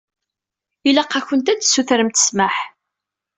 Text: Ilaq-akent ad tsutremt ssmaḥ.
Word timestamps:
Ilaq-akent 0.87 1.51
ad 1.51 1.59
tsutremt 1.59 2.21
ssmaḥ. 2.25 2.55